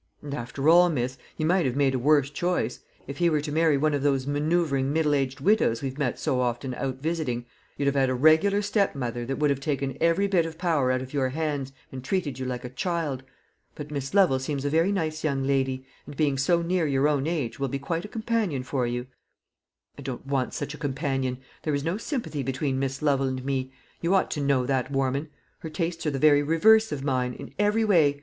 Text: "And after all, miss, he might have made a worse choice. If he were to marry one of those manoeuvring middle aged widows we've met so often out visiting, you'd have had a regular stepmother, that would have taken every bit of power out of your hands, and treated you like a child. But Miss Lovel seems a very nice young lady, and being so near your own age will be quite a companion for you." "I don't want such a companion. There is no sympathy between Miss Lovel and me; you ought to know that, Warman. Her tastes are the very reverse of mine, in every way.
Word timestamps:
"And 0.23 0.33
after 0.33 0.67
all, 0.67 0.89
miss, 0.89 1.19
he 1.35 1.43
might 1.43 1.67
have 1.67 1.75
made 1.75 1.93
a 1.93 1.99
worse 1.99 2.31
choice. 2.31 2.79
If 3.05 3.19
he 3.19 3.29
were 3.29 3.41
to 3.41 3.51
marry 3.51 3.77
one 3.77 3.93
of 3.93 4.01
those 4.01 4.25
manoeuvring 4.25 4.91
middle 4.91 5.13
aged 5.13 5.41
widows 5.41 5.83
we've 5.83 5.99
met 5.99 6.17
so 6.17 6.39
often 6.39 6.73
out 6.73 6.95
visiting, 6.95 7.45
you'd 7.77 7.85
have 7.85 7.93
had 7.93 8.09
a 8.09 8.15
regular 8.15 8.63
stepmother, 8.63 9.27
that 9.27 9.37
would 9.37 9.51
have 9.51 9.59
taken 9.59 9.95
every 10.01 10.25
bit 10.25 10.47
of 10.47 10.57
power 10.57 10.91
out 10.91 11.03
of 11.03 11.13
your 11.13 11.29
hands, 11.29 11.71
and 11.91 12.03
treated 12.03 12.39
you 12.39 12.47
like 12.47 12.65
a 12.65 12.69
child. 12.69 13.21
But 13.75 13.91
Miss 13.91 14.15
Lovel 14.15 14.39
seems 14.39 14.65
a 14.65 14.71
very 14.71 14.91
nice 14.91 15.23
young 15.23 15.43
lady, 15.43 15.85
and 16.07 16.17
being 16.17 16.35
so 16.35 16.63
near 16.63 16.87
your 16.87 17.07
own 17.07 17.27
age 17.27 17.59
will 17.59 17.67
be 17.69 17.77
quite 17.77 18.03
a 18.03 18.07
companion 18.07 18.63
for 18.63 18.87
you." 18.87 19.05
"I 19.99 20.01
don't 20.01 20.25
want 20.25 20.55
such 20.55 20.73
a 20.73 20.77
companion. 20.79 21.37
There 21.61 21.75
is 21.75 21.83
no 21.83 21.97
sympathy 21.97 22.41
between 22.41 22.79
Miss 22.79 23.03
Lovel 23.03 23.27
and 23.27 23.45
me; 23.45 23.71
you 24.01 24.15
ought 24.15 24.31
to 24.31 24.41
know 24.41 24.65
that, 24.65 24.89
Warman. 24.89 25.29
Her 25.59 25.69
tastes 25.69 26.03
are 26.07 26.09
the 26.09 26.17
very 26.17 26.41
reverse 26.41 26.91
of 26.91 27.03
mine, 27.03 27.33
in 27.35 27.53
every 27.59 27.85
way. 27.85 28.19